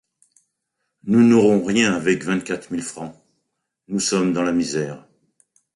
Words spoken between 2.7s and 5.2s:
mille francs, nous sommes dans la misère.